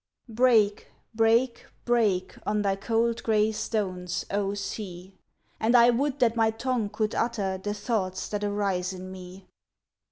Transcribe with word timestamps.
Break, 0.29 0.87
break, 1.13 1.67
break, 1.85 2.35
On 2.47 2.63
thy 2.63 2.75
cold 2.75 3.21
gray 3.21 3.51
stones, 3.51 4.25
O 4.31 4.55
sea! 4.55 5.13
And 5.59 5.75
I 5.77 5.91
would 5.91 6.17
that 6.17 6.35
my 6.35 6.49
tongue 6.49 6.89
could 6.89 7.13
utter 7.13 7.59
The 7.59 7.75
thoughts 7.75 8.27
that 8.29 8.43
arise 8.43 8.93
in 8.93 9.11
me. 9.11 9.45